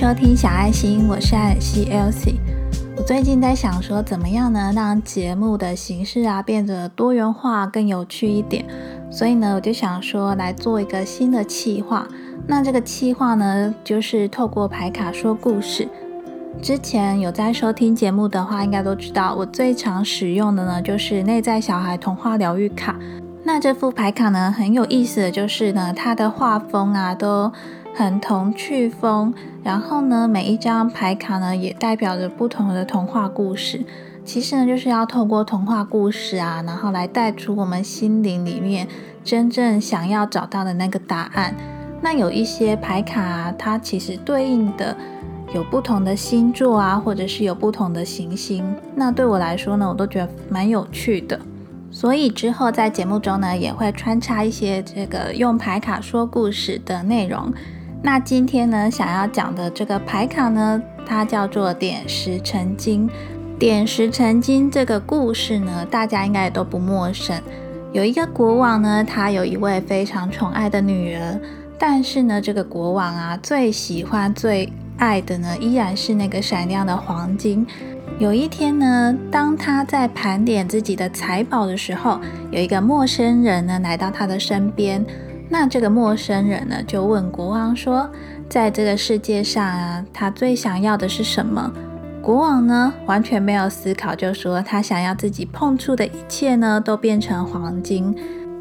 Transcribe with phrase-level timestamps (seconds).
[0.00, 2.40] 收听小爱心，我是艾尔西。
[2.96, 8.64] 我最近在想说，怎么样呢，让节目的形式啊变得多元化、更有趣一点。
[9.10, 12.06] 所以呢，我就想说来做一个新的企划。
[12.46, 15.88] 那这个企划呢，就是透过牌卡说故事。
[16.62, 22.94] 之前有在收听节目的话，应该都知道，我最常使用的呢，就是内在小孩童话疗愈卡。
[23.42, 27.52] 那这副牌卡呢，很有意思的就是呢，它的画风啊都
[27.98, 29.34] 很童趣风，
[29.64, 33.84] 然后呢，每一张牌卡呢也代表着不同的童话故事。
[34.24, 38.86] 其实呢，就是要透过童话故事啊，然后来带出我们心灵里面
[39.24, 41.52] 真正想要找到的那个答案。
[42.00, 44.96] 那有一些牌卡，它其实对应的
[45.52, 48.76] 有不同的星座啊，或者是有不同的行星。
[48.94, 51.40] 那对我来说呢，我都觉得蛮有趣的。
[51.90, 57.52] 所以之后在节目中呢，也会穿插一些这个用牌卡说故事的内容。
[58.00, 63.08] 那今天呢，想要讲的这个牌卡呢，它叫做点石成金。
[63.58, 67.36] 点石成金这个故事呢，大家应该也都不陌生。
[67.92, 71.40] 有一个国王呢，他有一位非常宠爱的女儿，
[71.76, 77.66] 但是呢，这个国王啊，最喜欢、最爱的呢，依然是那个闪亮的黄金。
[78.20, 82.20] 有一天呢，当他在盘点自己的财宝的时候，
[82.52, 85.04] 有一个陌生人呢来到他的身边。
[85.48, 88.10] 那这个陌生人呢就问国王说
[88.48, 91.72] ：“在这个世界上啊，他最想要的是什么？”
[92.20, 98.14] 国王呢完全没有思考，就说他想要自己碰触的一切呢都变成黄金。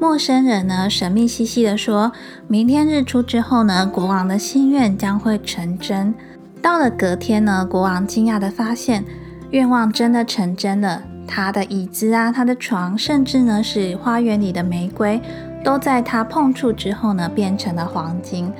[0.00, 2.12] 陌生人呢神秘兮兮的说
[2.46, 6.14] ：“明天日出之后呢，国王的心愿将会成真。”
[6.60, 9.04] 到了隔天呢，国王惊讶的发现。
[9.50, 15.20] 愿望真的成真了，他的椅子啊，他的床，甚至呢是花园里的玫瑰，
[15.64, 18.52] 都在他碰触之后呢变成了黄金。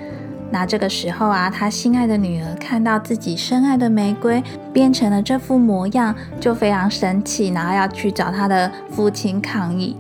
[0.51, 4.43] 那这个时候啊，他心爱的女儿看到自己深爱的玫瑰
[4.73, 9.97] 变成了这副模样，就非常生气，然后要去找他的父亲抗议。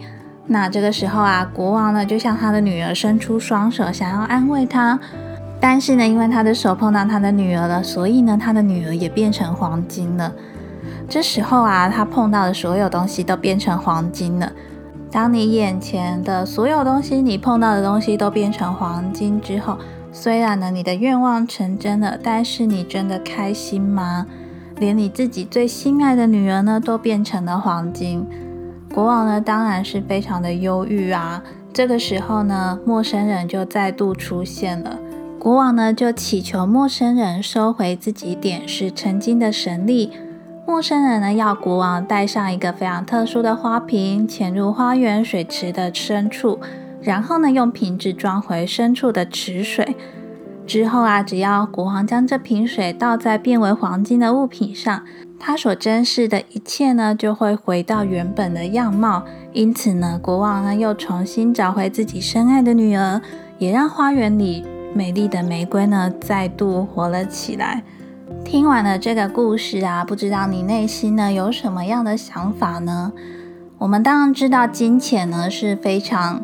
[0.46, 4.98] 那这个时候啊，国王呢就向他的女儿伸出双手，想要安慰她，
[5.58, 10.32] 但是呢，因为他的手碰到他的女儿了，所以呢，他的女儿也变成黄金了。
[11.08, 14.52] 这时候啊，他碰到的所有东西都变成黄金了。
[15.14, 19.78] 当你眼前的所有东西，你碰到的东西都变成黄金之后，
[20.10, 24.26] 虽然呢你的愿望成真了，但是你真的开心吗？
[24.80, 28.26] 连你自己最心爱的女儿呢都变成了黄金，
[28.92, 31.40] 国王呢当然是非常的忧郁啊。
[31.72, 34.98] 这个时候呢，陌生人就再度出现了。
[35.38, 40.10] 国王呢就祈求陌生人收回自己点石成金的神力。
[40.66, 46.58] 陌生人呢，要国王带上一个非常特殊的花瓶，潜入花园水池的深处，
[47.02, 49.94] 然后呢，用瓶子装回深处的池水。
[50.66, 55.02] 之后啊，只要国王将这瓶水倒在变为黄金的物品上，
[55.38, 59.22] 他所珍视的一切呢，就会回到原本的样貌。
[59.52, 63.20] 因此呢，国王呢，又重新找回自己深爱的女儿，
[63.58, 64.64] 也让花园里
[64.94, 67.84] 美丽的玫瑰呢，再度活了起来。
[68.54, 73.12] 听完了这个故事啊，不知道你内心呢有什么样的想法呢？
[73.78, 76.40] 我们当然知道金钱呢是非常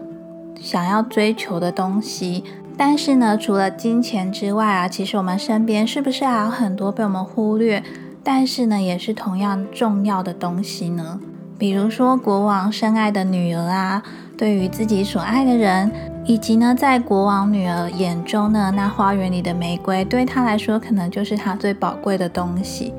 [0.61, 2.43] 想要追求的东西，
[2.77, 7.81] 但是呢，除了金钱之外啊，其实我们身边是不是还有很多被我们忽略，
[8.25, 11.21] 但是呢也是同样重要的东西呢？
[11.57, 14.03] 比如说国王深爱的女儿啊，
[14.41, 15.93] 对于自己所爱的人。
[16.25, 22.95] 以及呢，在国王女儿眼中呢，那花园里的玫瑰对她来说，可能就是她最宝贵的东西。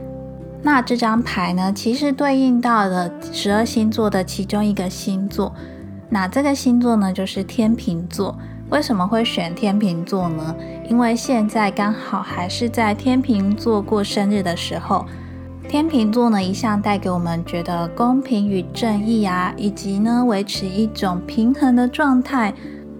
[0.61, 5.51] 那这张牌呢，其实对应到了十二星座的其中一个星座。
[6.09, 8.37] 那这个星座呢，就是天秤座。
[8.69, 10.55] 为什么会选天秤座呢？
[10.87, 15.05] 因为现在刚好还是在天秤座过生日的时候。
[15.71, 22.53] 天秤座呢，一向带给我们觉得公平与正义啊，以及呢，维持一种平衡的状态。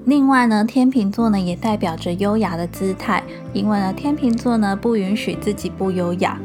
[0.06, 3.22] 另外呢，天秤座呢也代表着优雅的姿态，
[3.52, 6.40] 因为呢，天秤座呢不允许自己不优雅。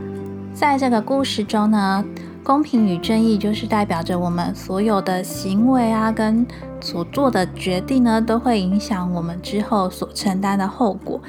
[0.52, 2.04] 在这个故事中呢，
[2.42, 6.44] 公平与正义就是代表着我们所有的行为啊，跟
[6.80, 11.20] 所做的决定呢，都会影响我们之后所承担的后果。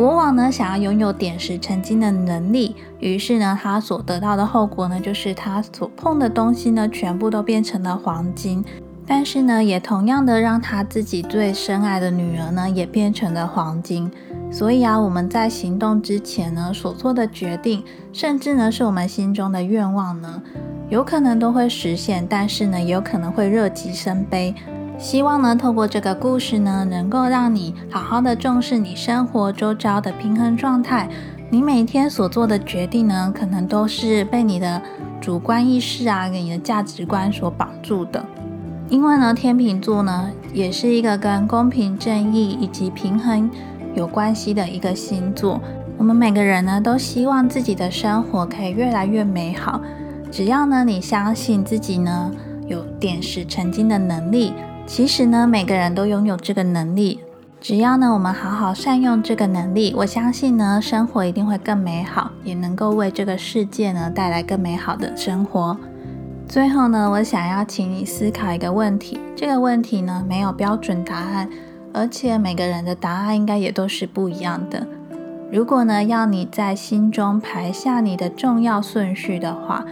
[0.00, 8.64] 国王呢想要拥有点石成金的能力，于是呢，他所得到的后果呢，就是他所碰的东西呢，全部都变成了黄金。
[9.06, 14.10] 但是呢，也同样的让他自己最深爱的女儿呢，也变成了黄金。
[14.50, 20.42] 所以啊，我们在行动之前呢，所做的决定，甚至呢，是我们心中的愿望呢，
[20.88, 24.54] 有可能都会实现，但是呢，也有可能会乐极生悲。
[25.00, 31.08] 希望呢，透过这个故事呢，能够让你好好的重视你生活周遭的平衡状态，
[31.48, 34.80] 你每天所做的决定呢，可能都是被你的
[35.18, 38.22] 主观意识啊，跟你的价值观所绑住的。
[38.90, 43.50] 因为呢，天秤座呢，也是一个跟公平正义以及平衡
[43.94, 45.58] 有关系的一个星座。
[45.96, 49.80] 我们每个人呢，都希望自己的生活可以越来越美好。
[50.30, 52.30] 只要呢，你相信自己呢，
[52.66, 54.52] 有点石成金的能力。
[54.92, 57.20] 其实呢，每个人都拥有这个能力。
[57.60, 65.76] 只要呢，我们好好善用这个能力，我相信呢，生活一定会更美好，也能够为这个世界呢带来更美好的生活。
[66.48, 71.48] 最后呢，我想要请你思考一个问题，这个问题呢没有标准答案，
[71.94, 74.84] 而且每个人的答案应该也都是不一样的。
[75.52, 79.84] 如果呢要你在心中排下你的重要顺序的话，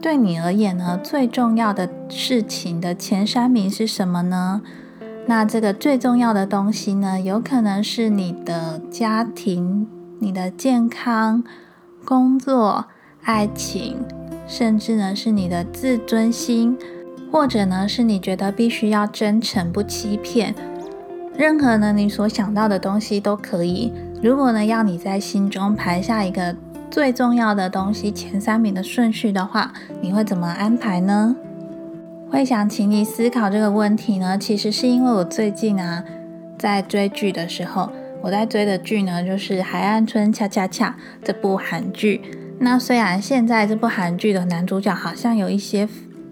[0.00, 4.62] 对你而言呢最重要的事情的前三名是什么呢？
[5.26, 9.86] 那这个最重要的东西呢，有可能是你的家庭、
[10.18, 11.44] 你的健康、
[12.04, 12.86] 工作、
[13.22, 13.98] 爱情，
[14.48, 16.76] 甚至呢是你的自尊心，
[17.30, 20.54] 或者呢是你觉得必须要真诚不欺骗。
[21.36, 23.92] 任何呢你所想到的东西都可以。
[24.22, 26.56] 如果呢要你在心中排下一个
[26.90, 31.36] 最重要的东西前三名的顺序的话，你会怎么安排呢？
[32.28, 36.02] 会想请你思考这个问题呢，其实是因为我最近啊
[36.58, 37.90] 在追剧的时候，
[38.20, 40.90] 我在追的剧呢就是《海岸村恰恰恰》
[41.24, 42.20] 这部韩剧。
[42.58, 45.88] 那虽然现在这部韩剧的男主角好像有一些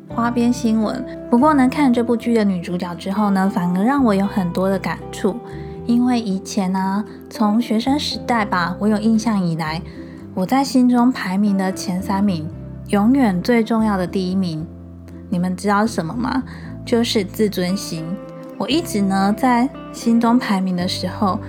[0.09, 5.37] 花边新闻，不过呢看这部剧的女主角之后呢，反而让我有很多的感触。
[5.87, 9.81] 因为以前呢，从学生时代吧，我有印象以来，
[10.39, 12.49] 我在心中排名的前三名，
[12.91, 14.65] 永远最重要的第一名。
[15.29, 16.45] 你们知道什么吗？
[16.87, 18.05] 就是自尊心。
[18.57, 21.41] 我一直呢在心中排名的时候，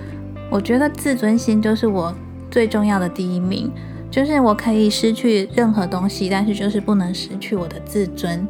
[0.50, 2.12] 我觉得自尊心就是我
[2.50, 3.70] 最重要的第一名。
[4.10, 8.44] 就是我可以失去任何东西，但是就是不能失去我的自尊。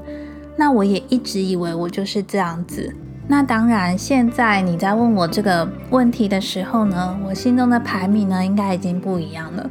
[0.56, 2.90] 那我也一直以为我就是这样子。
[3.28, 9.70] 那当然，现在你在问我这个问题的时候呢，我心中的排名呢应该已经不一样了。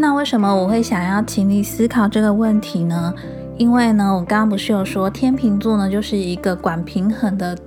[0.00, 3.12] 那为什么我会想要请你思考这个问题呢？
[3.56, 7.58] 因为呢，我刚刚不是有说天秤座呢就是一个管平衡的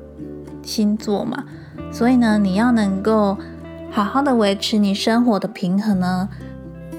[0.63, 1.44] 星座嘛，
[1.92, 3.38] 所以呢，你要能够
[3.92, 6.30] 好好的维持你生活的平衡呢，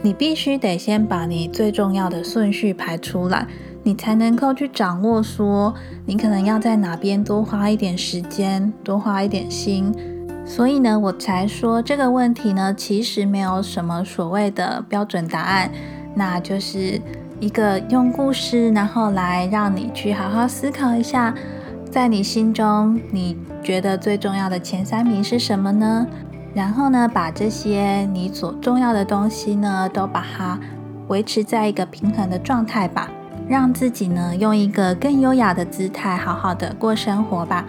[0.02, 3.46] 你必须得先把你最重要的顺序排出来，
[3.82, 5.72] 你才能够去掌握说
[6.04, 9.94] 你可能要在哪边多花一点时间，多花一点心。
[10.44, 15.70] 所以呢，我才说这个问题呢，其实没有什么所谓的标准答案，
[16.14, 17.00] 那就是。
[17.40, 21.34] 一个用故事，然后来让你去好好思考一下，
[21.90, 26.06] 在你心中你觉得最重要的前三名是什么呢？
[26.54, 30.56] 然后呢，把这些你所重要的东西呢，都把它
[31.08, 33.10] 维持在一个平衡的状态吧，
[33.48, 37.64] 让自己呢用一个更优雅的姿态，好好的过生活吧。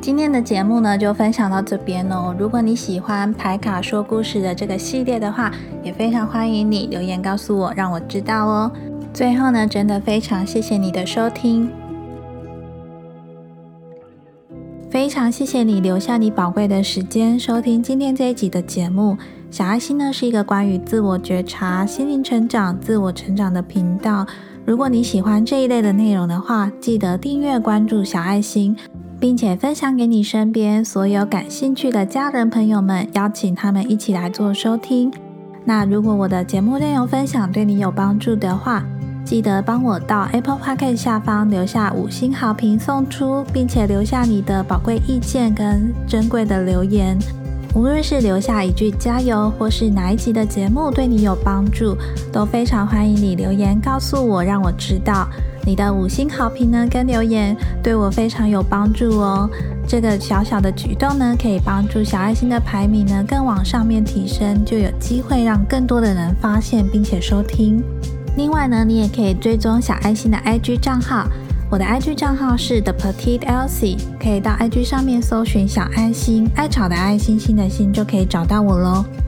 [0.00, 2.34] 今天的节目呢，就分享到这边哦。
[2.38, 5.50] 如果你喜欢牌卡说故事的这个系列的话，
[5.82, 8.70] 也非常欢迎你留言告诉我，让我知道哦。
[9.12, 11.68] 最后呢，真的非常谢谢你的收听，
[14.90, 19.16] 非常谢谢你留下你宝贵的时间收听今天这一集的节目。
[19.50, 24.26] 小爱心呢是一个关于自我觉察、心灵成长、自我成长的频道。
[24.64, 28.76] 如果你喜欢这一类的内容的话，记得订阅关注小爱心，
[29.18, 35.10] 并且分享给你身边所有感兴趣的家人朋友们，邀请他们一起来做收听。
[35.64, 38.84] 那如果我的节目内容分享对你有帮助的话，
[39.24, 47.18] 记得帮我到 Apple Podcast 下方留下五星好评送出，并且留下你的宝贵意见跟珍贵的留言。
[47.74, 51.96] 无论是留下一句加油，或是哪一集的节目对你有帮助，
[52.32, 55.28] 都非常欢迎你留言告诉我，让我知道
[55.66, 59.50] 你的五星好评呢跟留言对我非常有帮助哦。
[59.88, 67.82] 这个小小的举动呢，可以帮助小爱心的排名呢更往上面提升，就有机会让更多的人发现并且收听。
[68.36, 71.26] 另外呢，你也可以追踪小爱心的 IG 账号，
[71.68, 79.04] 我的 IG 账号是 The Petite Elsie，可以到 IG 上面搜寻小爱心，爱草的爱心心的心就可以找到我喽。